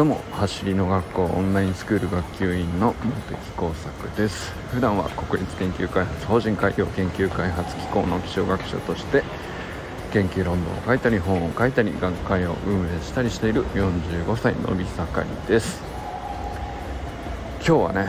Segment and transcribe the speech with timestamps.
[0.00, 2.94] どうも走りの学校オンラインスクール学級委員の
[3.28, 4.50] 茂木耕作です。
[4.72, 9.22] 普段は国立研究開発法人海洋研究開発機構の気象学者として
[10.10, 15.82] 研究論文を書いたり本を書いたり学会を運営したりしている45歳のび盛りです。
[17.56, 18.08] 今日はね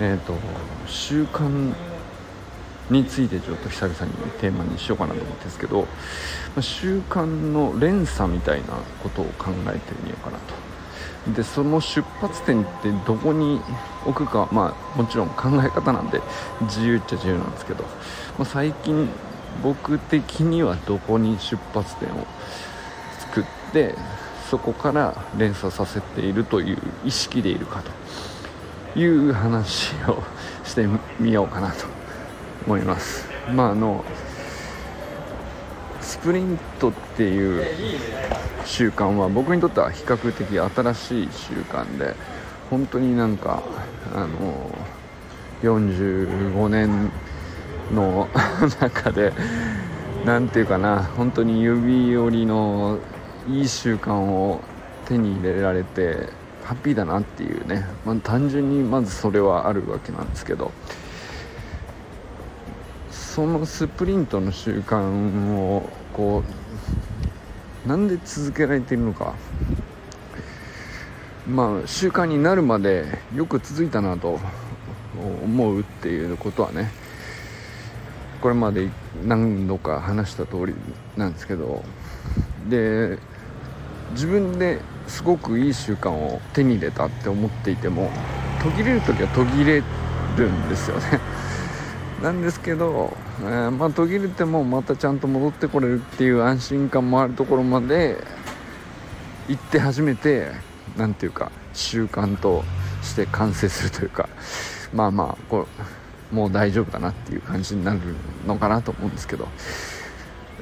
[0.00, 0.32] えっ、ー、と
[0.86, 1.74] 習慣
[2.90, 5.86] についてちょっと久々にテーマにしようかなと思ってんですけど、
[6.56, 8.68] ま習慣の連鎖みたいな
[9.02, 10.70] ことを考えてみようかなと。
[11.34, 13.60] でその出発点ってどこに
[14.06, 16.22] 置くかまあもちろん考え方なんで
[16.62, 17.90] 自由っちゃ自由なんですけど、ま
[18.40, 19.06] あ、最近
[19.62, 22.26] 僕的にはどこに出発点を
[23.18, 23.94] 作って
[24.50, 27.82] そこから連鎖させているという意識でいるか
[28.94, 30.22] という話を
[30.64, 30.88] して
[31.18, 31.99] みようかなと。
[32.66, 33.26] 思います。
[33.54, 34.04] まああの
[36.00, 37.64] スプリントっていう
[38.64, 42.14] 習慣は僕にとっては比較的新しい習慣で
[42.68, 43.62] 本当になんか
[44.14, 44.70] あの
[45.62, 47.10] 45年
[47.94, 48.28] の
[48.80, 49.32] 中で
[50.24, 52.98] 何て言うかな本当に指折りの
[53.48, 54.60] いい習慣を
[55.06, 56.28] 手に入れられて
[56.64, 60.70] ハッピーだなっていうね、まあ、単純にまずそれはあるわけなんですけど
[63.34, 66.42] そのスプリントの習慣をこ
[67.86, 69.34] うなんで続けられているのか。
[71.48, 74.40] まあ習慣になるまでよく続いたなと
[75.44, 76.90] 思うっていうことはね。
[78.42, 78.88] これまで
[79.24, 80.74] 何度か話した通り
[81.16, 81.84] なんですけど。
[82.68, 83.16] で
[84.10, 88.10] 自分ですごくいい習慣を手に入れたって思っていても
[88.60, 89.84] 途切れる時は途切れ
[90.36, 91.20] るんですよね。
[92.22, 98.18] なんですけど、えー、まあ、途切れてもまたちゃんと戻ってこれるっていう安心感もあるところまで
[99.48, 100.52] 行って初めて
[100.96, 102.62] 何ていうか習慣と
[103.02, 104.28] して完成するというか
[104.92, 105.66] まあまあこ
[106.32, 108.00] うもう大丈夫だなっていう感じになる
[108.46, 109.48] のかなと思うんですけど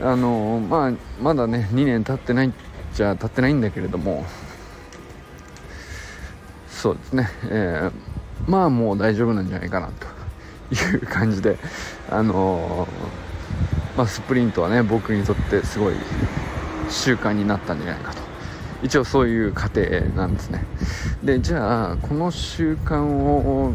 [0.00, 2.50] あのまあまだね2年経ってないっ
[2.94, 4.25] ちゃ経ってないんだけれども
[6.69, 10.08] そうですね、えー、まあもう大丈夫なんじゃないかなと。
[10.71, 11.59] いう感じで、
[12.11, 15.95] あのー、まあ、スプリントはね僕にとってすごい
[16.91, 18.29] 習慣になったんじゃないかと。
[18.83, 19.83] 一応そういう過程
[20.15, 20.65] なんですね。
[21.23, 23.73] でじゃあこの習慣を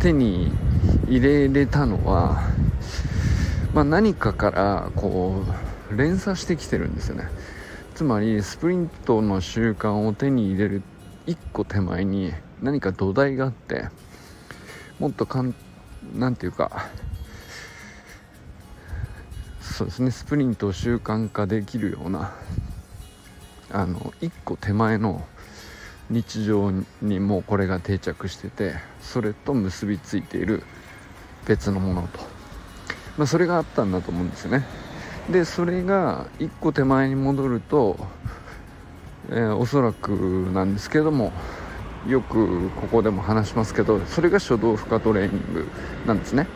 [0.00, 0.50] 手に
[1.08, 2.42] 入れれたのは、
[3.74, 5.44] まあ、何かからこ
[5.92, 7.28] う連鎖してきてるんですよね。
[7.94, 10.82] つまりスプリントの習慣を手に入れる
[11.26, 12.32] 一個手前に
[12.62, 13.84] 何か土台があって
[15.00, 15.54] もっとかん
[16.14, 16.90] なんていうか
[19.60, 22.34] そうですねスプリントを習慣化できるような
[23.70, 25.26] あの一個手前の
[26.10, 30.64] 日常にもうこれが定着しててそれと結びついている
[31.46, 32.18] 別のものと、
[33.16, 34.66] まあ、それがあったんだと思うんですよね。
[35.30, 37.96] でそれが一個手前に戻ると、
[39.30, 40.10] えー、おそらく
[40.52, 41.32] なんですけども
[42.08, 45.68] よくここでも話しますけどそれが初動負荷トレーニング
[46.06, 46.46] なんですね。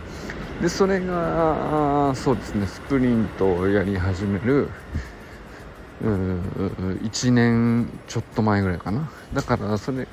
[0.62, 4.68] でそれがそうですねスプリントをやり始める
[6.02, 9.10] 1年ちょっと前ぐらいかな。
[9.32, 10.06] だからそれ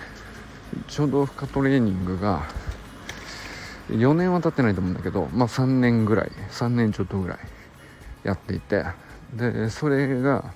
[0.88, 2.44] 初動負荷トレーニングが
[3.90, 7.40] 4年は経ってないと思うんだけど、まあ、3年ぐらい3年ちょっとぐらい
[8.24, 8.86] やっていて
[9.34, 10.54] でそれが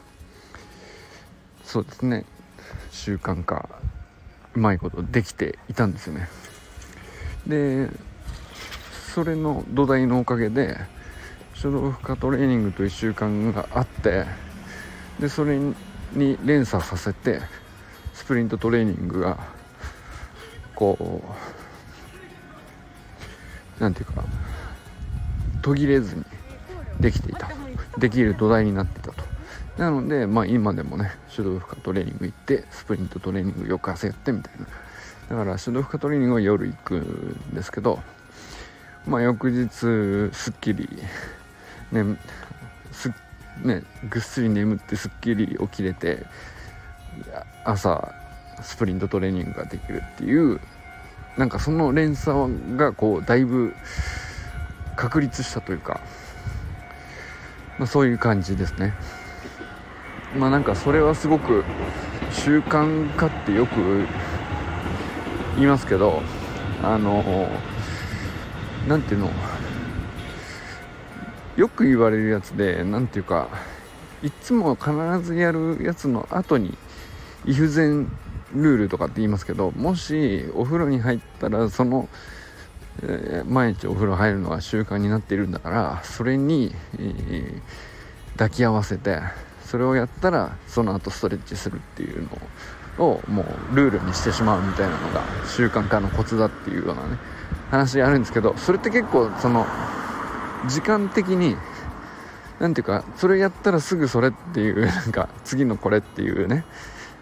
[1.63, 2.25] そうですね
[2.91, 3.67] 習慣化
[4.55, 6.29] うまいことできていたんですよね。
[7.47, 7.89] で
[9.13, 10.77] それの土台のおかげで
[11.53, 14.25] 初動負荷トレーニングという習慣があって
[15.19, 15.75] でそれに
[16.43, 17.41] 連鎖させて
[18.13, 19.37] スプリントトレーニングが
[20.73, 21.21] こ
[23.79, 24.23] うなんていうか
[25.61, 26.23] 途切れずに
[26.99, 27.49] できていた。
[27.97, 29.24] できる土台になっていたと。
[29.77, 34.53] なので、まあ、今でもね手動負荷トレーニング行ってスプリントトレーニング翌朝やってみたい
[35.29, 37.99] なだから手動負荷トレーニングは夜行くんですけど、
[39.05, 39.69] まあ、翌日
[40.33, 40.87] すっきり
[41.91, 42.17] ね
[42.91, 43.13] す
[43.63, 46.25] ねぐっすり眠ってすっきり起きれて
[47.65, 48.13] 朝
[48.61, 50.61] スプリントトレーニングができるっていう
[51.37, 53.75] なんかその連鎖がこうだいぶ
[54.95, 55.99] 確立したというか、
[57.77, 58.93] まあ、そういう感じですね。
[60.37, 61.63] まあなんかそれはすごく
[62.31, 64.05] 習慣化ってよく
[65.55, 66.21] 言いますけど
[66.83, 67.49] あの
[68.87, 69.31] 何ていうの？
[71.55, 73.47] よく言われるやつで何ていうか
[74.21, 74.91] いつも必
[75.21, 76.77] ずやるやつの後に
[77.45, 78.11] イフゼン
[78.53, 82.09] ルールとかって言いますけどもしお風呂に入ったらその、
[83.03, 87.61] えー、毎日お風呂入るのが習慣になっているんだからそれに、えー、
[88.33, 89.21] 抱き合わせて
[89.75, 92.23] それをやったらその後ストレッチするっていう
[92.97, 93.43] のをも
[93.73, 95.21] うルールにしてしまうみたいなのが
[95.53, 97.17] 習慣化のコツだっていうようなね
[97.71, 99.67] 話あるんですけどそれって結構その
[100.69, 101.57] 時間的に
[102.61, 106.63] 何ていうかそれやったらすぐそれっていうなんか次のこれっていうね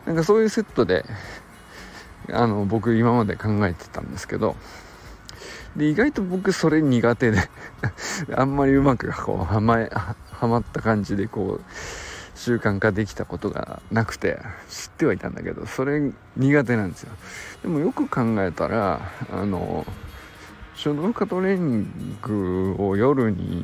[0.06, 1.06] なんかそういうセットで
[2.32, 4.56] あの僕今まで考えてたんですけど
[5.76, 7.50] で意外と僕それ苦手で
[8.38, 9.80] あんまりうまくこうはま
[10.30, 11.64] はまった感じでこう
[12.36, 14.40] 習慣化できたことがなくて
[14.70, 17.12] 知ってはいたんだけどそれ苦手なんですよ。
[17.62, 19.02] でもよく考えたら
[19.32, 19.86] あの
[20.76, 23.64] 書道家トレーニングを夜に、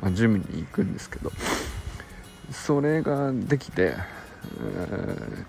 [0.00, 1.30] まあ、ジムに行くんですけど
[2.50, 5.44] それができて、えー、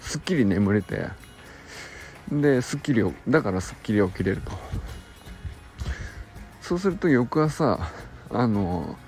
[0.00, 1.06] すっきり眠れて
[2.30, 4.52] ですっきりだからすっきり起きれると。
[6.60, 7.78] そうすると翌朝
[8.28, 8.98] あの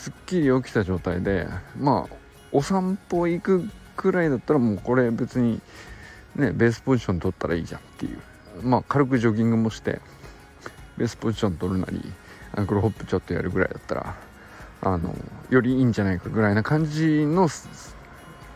[0.00, 1.46] すっきり起きた状態で
[1.78, 2.14] まあ
[2.52, 5.60] お散歩行くくらいだったらもうこれ別に
[6.36, 8.18] ねベースポジション取ったらいいじゃんっていう。
[8.62, 10.00] まあ軽くジョギングもして
[10.96, 12.00] ベースポジション取るなり
[12.56, 14.16] アンクルホップちょっとやるぐらいだったら
[14.80, 15.14] あの
[15.50, 17.50] よりいいんじゃないかぐらいな感じの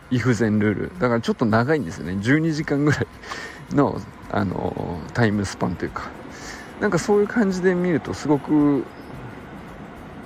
[0.09, 0.99] イフゼンルール。
[0.99, 2.13] だからちょっと長いんですよね。
[2.13, 3.07] 12時間ぐらい
[3.69, 4.01] の
[4.31, 6.09] あのタイムスパンというか。
[6.81, 8.83] なんかそういう感じで見るとすごく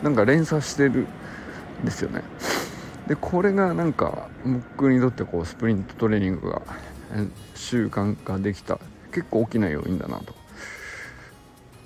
[0.04, 1.08] なんか連鎖してる
[1.82, 2.24] んですよね。
[3.08, 4.30] でこれがなんか
[4.76, 6.62] 僕にとってこうスプリントトレーニングが
[7.56, 8.80] 習慣化できた
[9.12, 10.36] 結構大きな要因だなと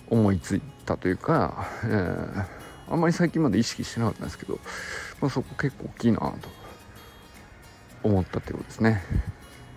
[0.09, 2.45] 思いついたというか、えー、
[2.91, 4.59] あんまり最近まで意識してなかったんですけど、
[5.21, 6.33] まあ、そこ結構大きいなと
[8.03, 9.01] 思ったということですね。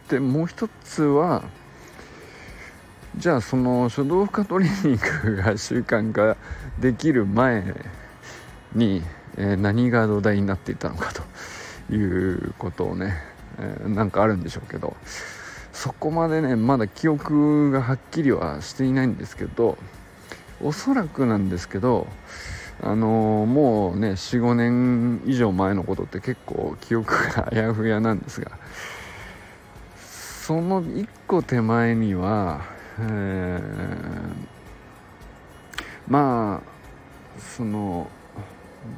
[0.08, 1.44] でもう一つは
[3.16, 6.36] じゃあその書道家トレーニングが習慣化
[6.80, 7.64] できる前
[8.76, 9.02] に、
[9.36, 11.12] えー、何が土台になっていたのか
[11.88, 13.16] ということをね、
[13.58, 14.96] えー、なんかあるんでしょうけど
[15.72, 19.76] そこまでねまだ記憶がはっきりはしていないんですけど
[20.62, 22.06] おそらくなんですけど
[22.82, 28.52] あのー、もうね45年以上前のことって結構記憶があやふやなんですが
[30.46, 32.62] その1個手前には、
[33.00, 33.60] えー、
[36.08, 38.08] まあその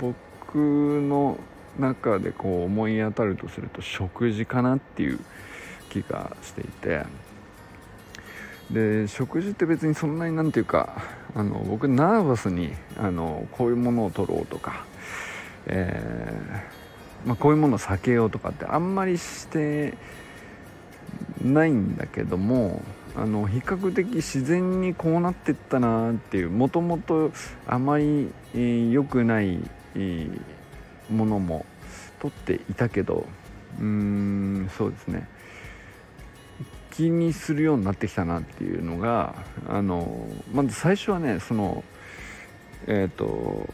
[0.01, 1.39] 僕の
[1.79, 5.21] 中でこう思い当たるとすると食事かなっていう
[5.91, 7.05] 気がしていて。
[8.71, 11.03] で食事って別にそんなになんていうか
[11.35, 14.85] あの僕ナーバスにあのこういうものを取ろうとか、
[15.67, 19.95] えー、まあ、こういうものを避けようとかってあんまりして
[21.43, 22.83] ないんだけども
[23.17, 27.33] あの比較的自然にこうなってったなっていうもともと
[27.67, 29.59] あまり良、えー、くない、
[31.11, 31.65] ものも
[32.21, 33.27] 取っていたけど
[33.79, 35.29] うーんそうですね。
[36.91, 39.37] 気にするようになってきたなっていうのが
[39.69, 41.85] あのまず最初はねその
[42.89, 43.69] えっ、ー、と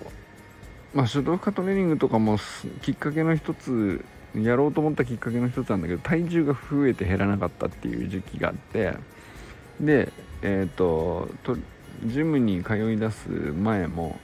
[0.93, 2.38] まあ手動化トレーニングとかも
[2.82, 8.93] きっかけの一つやろうと思ったきっかけの一つなんだけど体重が増えて減らなかったっていう時期があって
[9.81, 10.12] で
[10.43, 11.31] えっ、ー、と
[12.05, 14.19] ジムに通い出す前も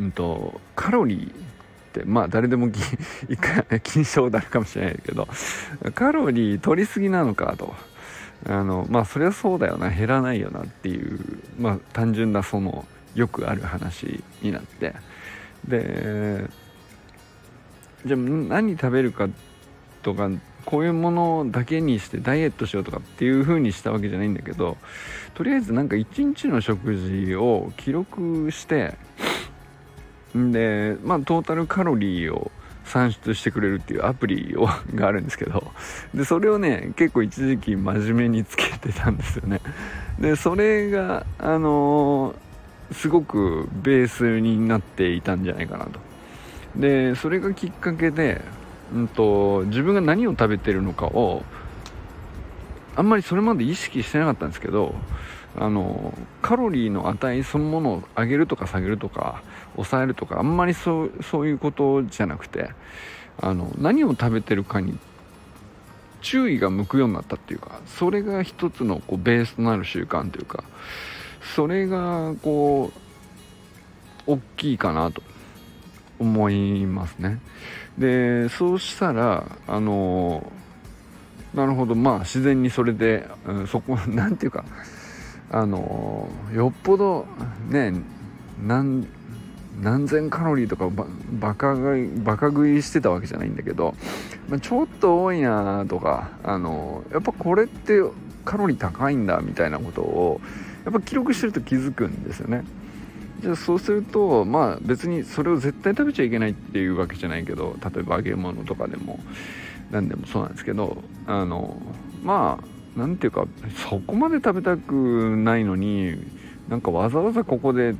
[0.00, 1.32] うんとカロリーっ
[1.92, 2.68] てまあ誰でも
[3.28, 5.28] 一回金賞であるかもしれないけど
[5.94, 7.74] カロリー取りすぎなのかと。
[8.46, 9.90] あのまあそりゃそうだよな。
[9.90, 11.18] 減らないよなっていう
[11.58, 12.86] まあ単純なその
[13.16, 14.94] よくある話になって。
[15.66, 16.48] で
[18.06, 19.28] じゃあ何食べるか
[20.02, 20.30] とか
[20.64, 24.76] こういうものだけにしてダイエットしようとかっていう風にしたわけじゃないんだけど
[25.34, 28.94] とりあえずなんか一日の食事を記録して
[30.34, 32.50] で、まあ、トータルカロリーを
[32.84, 35.72] 算出してくれるっていうアプリを があるんですけど
[36.14, 39.60] でそれをね結構一時期真面目につけてたんですよね。
[40.18, 46.00] でそれがあのー、すごくベースになっていたんじゃないかなと。
[46.76, 48.40] でそれがきっかけで、
[48.94, 51.42] うんと、自分が何を食べてるのかを
[52.94, 54.94] あんまりそれまで意識してなかったんですけど
[55.56, 59.42] あのカロリーの値そのものを上げるとか下げるとか
[59.78, 62.70] 抑えるとかあんまりそうそういうことじゃなくて
[63.40, 64.98] あの何を食べてるかに
[66.20, 70.64] 注意が向くようになったっていうかそれが一つのこうベースとなる習慣というか
[71.54, 72.92] それがこ
[74.26, 75.22] う大きいかなと。
[76.18, 77.38] 思いますね。
[77.96, 80.52] でそうしたらあの
[81.54, 81.94] なるほど。
[81.94, 84.64] まあ自然にそれで、うん、そこ なんていうか
[85.50, 87.26] あのよっぽど
[87.68, 87.94] ね
[88.64, 89.06] 何
[89.80, 90.90] 何千カロリーとか
[91.32, 93.94] バカ食いバカ食いしてたわけじゃないんだけど、
[94.48, 98.00] まあ、ちょっと多いなとかあのやっぱこれって
[98.44, 100.40] カロリー高いんだみたいなことを
[100.84, 102.64] やっぱ記録してると気づくんですよね。
[103.40, 109.20] じゃあそうするとまあ別にそれを絶対食べちゃいけないっていうわけじゃないけど例えば揚げ物とかでも
[109.90, 111.80] 何でもそうなんですけどあの
[112.24, 112.64] まあ
[112.96, 113.46] 何ていうか
[113.88, 116.16] そこまで食べたくないのに
[116.68, 117.94] なんかわざわざここで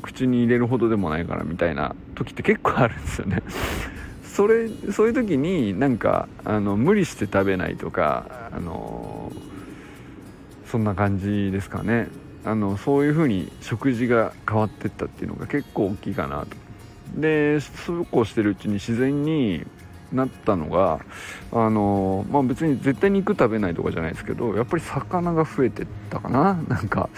[0.00, 3.42] 口に入れるほどでもないからみたいな時って結構あるんですよね。
[4.24, 9.32] それそういう時になんかあの無理して食べないとかあの
[10.66, 12.08] そんな感じですかね。
[12.44, 16.56] あのそういう風に食事が変わってったっていうのが結構大きいかなと。
[17.20, 19.66] でそうこうしてるうちに自然に
[20.12, 21.00] なったのが
[21.52, 26.58] あの、まあ、別に絶対肉食べないとかじゃないですけどやっぱり魚が増えてったかな。
[26.68, 27.08] なんか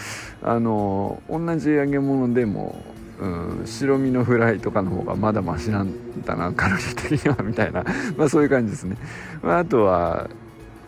[0.43, 2.83] あの同じ揚げ物でも、
[3.21, 5.93] うん、白身のフライとかの方がまだマシなん
[6.25, 7.85] だなカロリー的にはみたいな、
[8.17, 8.97] まあ、そういう感じですね、
[9.43, 10.29] まあ、あとは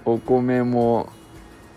[0.05, 1.09] お米も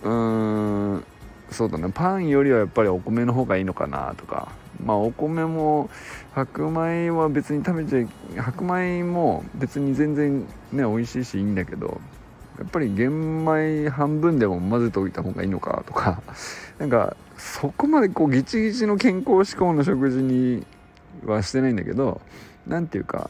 [0.03, 1.03] うん
[1.51, 1.89] そうだね。
[1.93, 4.51] パンよりはやっぱりお米の方がいいのかなとか。
[4.84, 5.89] まあお米も
[6.34, 8.07] 白米は別に食べちゃい
[8.38, 10.41] 白米も別に全然
[10.72, 12.00] ね美味しいしいいんだけど
[12.57, 16.22] やっぱり玄米半分でも混ぜておいた方がいいのかとか
[16.79, 20.65] なんかそこまでこうギチギチの健康志向の食事に
[21.25, 22.22] はしてないんだけど
[22.65, 23.29] 何ていうか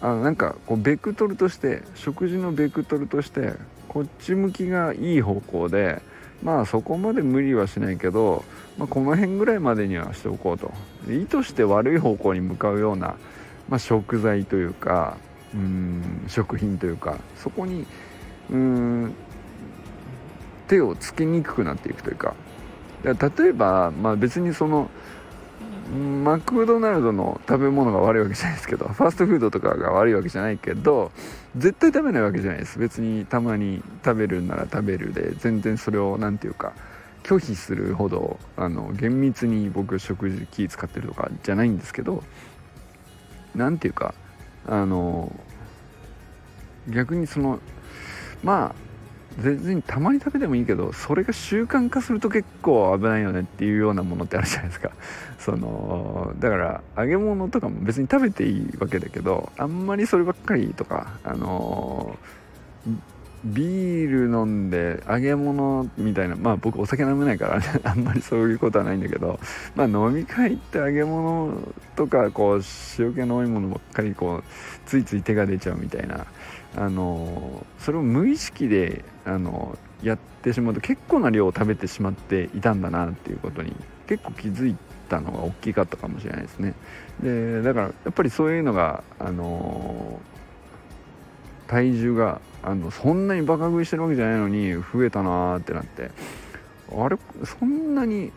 [0.00, 3.54] あなんかこうベクトルとして食事のベクトルとして
[3.88, 6.02] こっち向きがいい方向で
[6.42, 8.44] まあそこまで無理はしないけど、
[8.78, 10.72] まあ、この辺ぐらいまでにはしておこうと。
[11.08, 13.16] 意図して悪い方向に向かうような、
[13.68, 15.16] まあ、食材というか
[15.54, 17.86] うん食品というかそこに
[18.50, 19.14] うん
[20.68, 22.34] 手をつけにくくなっていくというか。
[23.04, 24.88] 例えば、まあ、別にその
[25.92, 31.12] マクドナルドの食べ物が悪いわけじゃないですけど ファーストフードとかが悪いわけじゃないけど
[31.56, 32.78] 絶対食べないわけじゃないです。
[32.78, 36.72] 別にたまに食べるなら食べるで全然それを何て言うか
[37.22, 42.22] 拒否するほどあの厳密に僕食事気使ってるとかじゃないんですけど
[43.54, 44.14] 何て言うか
[44.66, 45.34] あの
[46.88, 47.60] 逆にその
[48.42, 48.91] まあ
[49.40, 54.90] 全然たまに食べてもいいけどそれが習慣化すると結構危ないよねっていうようなものってあるじゃないですか。
[55.38, 62.16] そのだから揚げ物とかも別に食べていいわけだけどあんまりそればっかりとかあの
[63.44, 69.40] ビール飲んで揚げ物みたいなまあ僕お酒飲めないから、ね、 あんまりそういうことはないんだけど
[69.74, 71.52] まあ飲み会って揚げ物
[71.96, 72.60] とかこう
[72.98, 74.44] 塩気の多いものばっかりこう
[74.86, 76.26] ついつい手が出ちゃうみたいな
[76.76, 83.74] あのそれを無意識であのやってしまうと結構な量を食べてしまっていたんだなっていうことに
[84.06, 84.76] 結構気づい
[85.08, 86.74] たのが大きかったかもしれないですね。
[87.22, 90.20] でだからやっぱりそういうのがあの
[91.66, 96.10] 体重があのそんなにバカ食いしてるわけじゃないのに増えたなーってなって
[96.94, 98.32] あれそんなに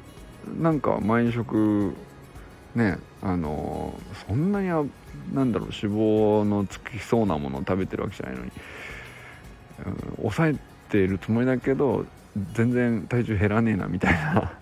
[0.59, 1.93] なんか毎食
[2.75, 8.51] ねあのそんなになんだろう脂肪のつきそうなものを食べてるわけじゃないのに、
[9.87, 10.55] うん、抑え
[10.89, 12.05] てるつもりだけど
[12.53, 14.53] 全然体重減らねえなみたいな。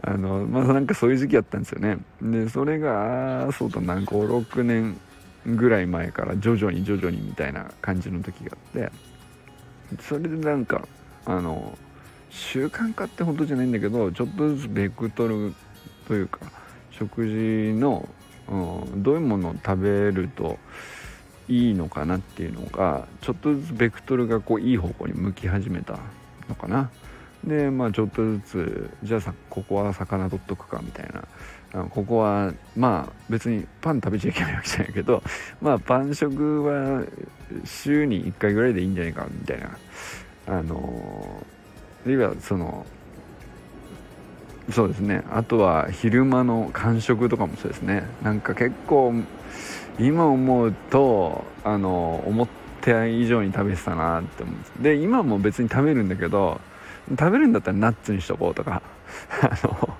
[0.00, 1.98] あのまあなんかそういう時期やったんですよね。
[2.22, 4.96] でそれがそうだな56年
[5.44, 8.92] ぐらい前から徐々に徐々にみたいな感じの時があって
[10.02, 10.86] それでなんか
[11.24, 11.76] あの
[12.30, 15.52] 習慣化ってほどじゃないんだけどちょっとずつベクトル
[16.06, 16.40] というか
[16.98, 18.08] 食事の
[18.50, 20.58] うん、どういうものを食べると
[21.48, 25.98] いいのかなっていうのがちょっとずつベクトルがこういい方向に向き始めた
[26.48, 26.90] のかな。
[27.44, 31.24] でまあちょっとずつじゃあさここは魚取っとくかみたいな。
[31.70, 35.22] あここはまあ別にパン食べちゃいけないわけじゃないけど
[35.60, 37.04] まあパン食は
[37.64, 39.76] 週に1回ぐらいでいいんじゃないかみたいな。
[40.46, 41.44] あの
[42.06, 42.86] あるいはその
[44.70, 45.22] そうですね。
[45.30, 48.04] あとは昼間の間食とかもそうですね。
[48.22, 49.14] なんか結構
[49.98, 52.48] 今思うとあの思っ
[52.82, 54.72] た以上に食べてたなって思うんです。
[54.80, 56.60] で今も別に食べるんだけど
[57.10, 58.82] 食べるんだったらナッツにしとこうとか。
[59.40, 59.96] あの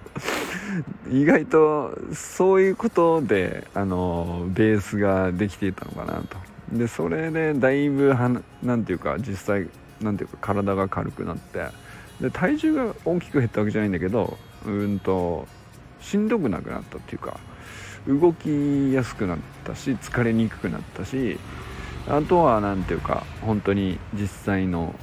[1.11, 6.37] 意外とそういうことであのベースができていたのかなと。
[6.73, 8.15] でそれでだいぶ
[8.63, 9.67] 何ていうか実際
[10.03, 11.67] 何ていうか体が軽くなって。
[12.21, 15.47] で体重が大きく減ったわけじゃないんだけどうんと
[16.01, 17.39] しんどくなくなったっていうか
[18.07, 21.39] 動きやすくなったし疲れにくくなったし
[22.09, 24.95] あとは何ていうか本当に実際の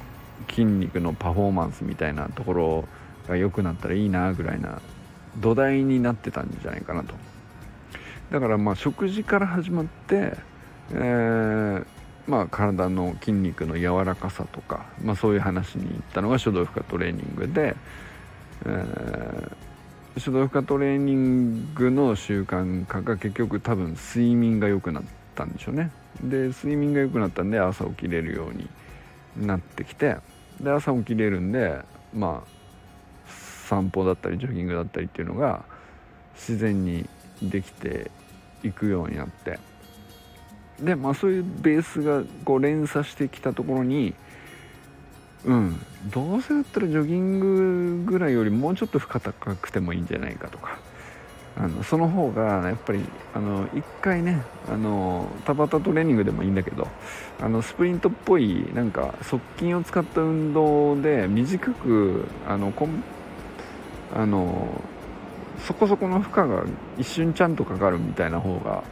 [0.48, 2.84] 筋肉のパフォーマンスみたいなところ
[3.28, 4.80] が良くなったらいいなぐらいな
[5.38, 7.14] 土台になってたんじゃないかなと。
[8.30, 10.36] だからまあ食事から始まって、
[10.90, 11.86] えー、
[12.26, 17.76] まあ、体の筋肉の柔らかさとか、まあ、そういう話に行ったのが書道負荷トレーニングで、
[18.64, 25.90] えー、書道負荷トレーニングの習慣化が結局多分睡眠が良くなったんでしょうね。
[26.22, 28.68] で睡眠が良くなったんで朝起きれるように
[29.46, 30.16] なってきて
[30.60, 31.80] で朝起きれるんで
[32.14, 32.56] まあ
[33.68, 35.64] 散歩だったりジョギングだったりっていうのが
[36.34, 37.06] 自然に
[37.42, 38.10] できて
[38.62, 39.58] いくようになって。
[40.80, 44.14] でまあそういうベースがこう連鎖してきたところに
[45.46, 45.80] うん。
[46.12, 47.40] どうせだったらジョギン
[48.04, 50.78] グぐらいよりもうちょっと負荷高くてもいいんじゃないかとか。
[51.58, 53.00] あのその方がやっぱり
[53.34, 56.86] あの1回ねあのタバタトレーニングでもいいんだけど
[57.40, 63.02] あのスプリントっぽいなんか側筋を使った運動で短くあのこん
[64.14, 64.82] あの
[65.66, 66.64] そこそこの負荷が
[66.98, 68.84] 一瞬ちゃんとかかるみたいな方が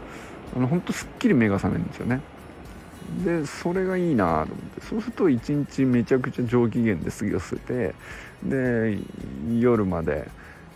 [0.57, 2.23] あの本当すっきり目が覚めるんですよね。
[3.23, 4.81] でそれがいいなと思って。
[4.81, 7.95] そうすると一日めちゃくちゃ上機嫌で過ごせて
[8.43, 8.99] で
[9.59, 10.29] 夜まで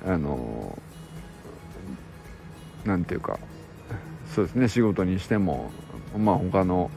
[0.07, 0.79] あの
[2.85, 3.39] 何ていうか
[4.35, 5.71] そうですね仕事にしても
[6.17, 6.91] まあ他の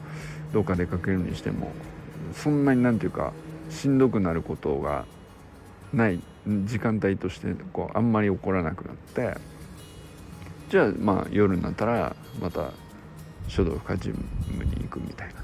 [0.52, 1.72] どっか出かけるにしても
[2.34, 3.32] そんなに何ていうか
[3.70, 5.04] しんどくなることが
[5.92, 6.20] ない
[6.64, 9.36] 時間帯としてこうあんまり起こらなくなって
[10.70, 12.70] じゃあまあ夜になったらまた
[13.52, 15.34] 書道家ジムに行くみたいな、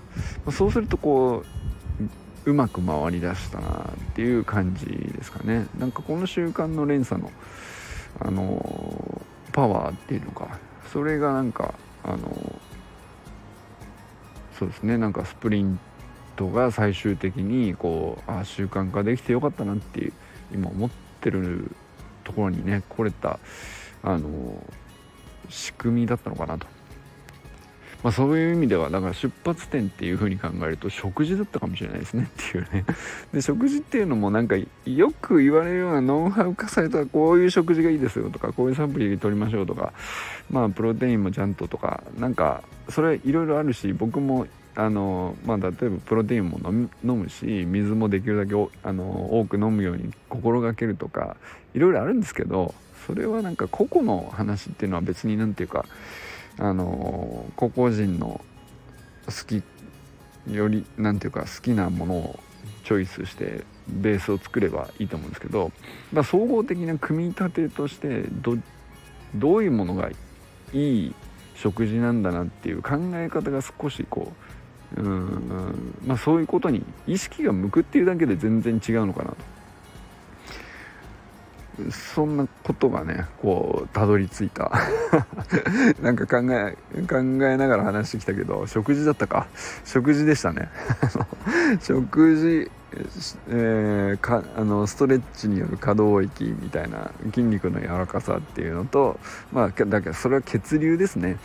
[0.46, 1.44] ま、そうするとこ
[2.46, 5.66] ううまく回りだしたなっていう感じですかね。
[5.78, 7.30] なんかこの習慣の連鎖の
[8.20, 9.22] あの
[9.52, 10.58] パワーっていうのか。
[10.90, 12.60] それがなんかあの
[14.58, 14.96] そうですね。
[14.96, 15.78] なんかスプリン
[16.36, 20.12] トが最終的にこうあ習慣化できてよかったなっていう
[20.54, 21.70] 今思ってる
[22.24, 23.38] ところにね来れた
[24.02, 24.64] あの
[25.50, 26.66] 仕組みだったのかなと、
[28.02, 32.84] まあ、そういう意味ではだから出発点っていう風に考えると食事だったかもしれないですねっていうね。
[33.34, 34.56] で食事っていうのもなんか
[34.86, 39.92] よく言われるようなノウハウ化されたらこういう食事がいいですよとかこういうサプリ取りましょうとか
[40.50, 51.36] まあプロテインもちゃんととかなんかそれいろいろあるし僕もあのまあ、例えばプロテインも飲むし水もできるだけあの多く飲むように心がけるとか
[51.74, 52.72] いろいろあるんですけど
[53.04, 55.84] それはなんか個々の話っていうのは別に何て言うか
[56.58, 58.40] あの個々人の
[59.26, 59.62] 好き
[60.52, 62.40] より何て言うか好きなものを
[62.84, 65.72] チョイスしてベースを作ればいいと思うんですけど、
[66.12, 68.24] まあ、総合的な組み立てとして
[69.34, 70.10] どういうものが
[70.72, 71.14] いい
[71.54, 74.32] 食事なんだなっていう考え方が少しこ
[74.96, 79.36] ううんまあそういうことに意識が向くっていうだけで全然違うのかなと。
[81.90, 84.70] そんなことがねこうたどり着いた。
[86.02, 86.76] なんか考え
[87.08, 89.46] 考えながら話してきたけど食事だったか？
[89.84, 90.68] 食事でしたね。
[91.80, 92.70] 食事
[93.48, 99.20] えー、かあのストレッチによる可動域みたいな筋肉の柔らかさっていうのと
[99.52, 101.36] まあだけどそれは血流ですね。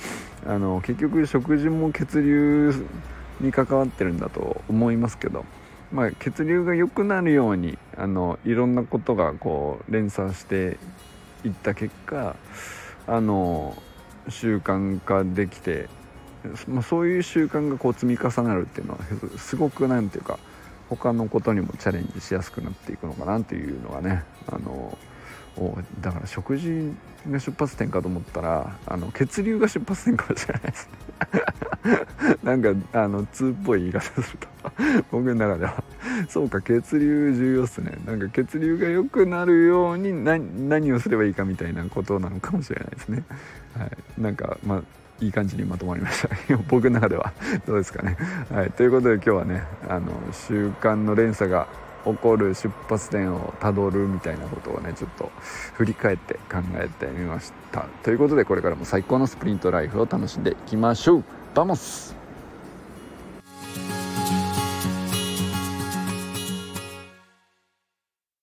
[0.47, 2.73] あの結局食事も血流
[3.41, 5.45] に関わってるんだと思いますけど。
[5.93, 10.77] まあ、血流が良くなるようにあのいろんなことがこう連鎖して
[11.45, 12.35] いった結果
[13.05, 13.77] あの
[14.27, 15.87] 習慣化できて、
[16.67, 18.99] まあ、そういう習慣がこう積み重なるっていうのは
[19.37, 20.39] すごく何ていうか
[20.89, 24.97] 他のことにもチャレンジしやすくなっていくのかなっていうのがねあの
[26.01, 26.91] だから食事
[27.29, 32.37] が出発点かと思ったらあの血流が出発点かもしれないですね。
[32.41, 34.52] なんかあの通っぽい言い方すると。
[35.11, 35.83] 僕の中では。
[36.29, 37.97] そうか血流重要っすね。
[38.05, 43.23] なんか血流が良くなるように何をすればいいかみたいなことなのかもしれないですね。
[43.77, 44.21] はい。
[44.21, 44.81] なんかまあ
[45.21, 46.29] いい感じにまとまりました。
[46.69, 47.33] 僕の中では。
[47.65, 48.17] どうですかね。
[48.51, 48.71] はい。
[48.71, 51.67] ということで今日はねあの習慣の連鎖が
[52.05, 55.31] 起こる出発点をたどるみたいなことをねちょっと
[55.75, 57.85] 振り返って考えてみました。
[58.03, 61.23] ということでこれからも最高のスプリントライフを楽しんでいきましょう。
[61.53, 62.22] Vamos